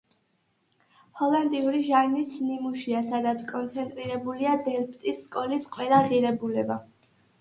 ჰოლანდიური 1.19 1.81
ჟანრის 1.89 2.31
ნიმუშია, 2.47 3.03
სადაც 3.11 3.43
კონცენტრირებულია 3.51 4.55
დელფტის 4.69 5.21
სკოლის 5.27 5.69
ყველა 5.77 6.01
ღირებულება. 6.09 6.81